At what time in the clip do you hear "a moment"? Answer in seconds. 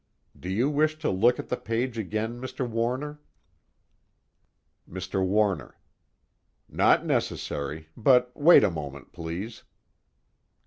8.63-9.11